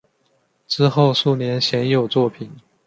[0.67, 2.49] 之后数年鲜有作品。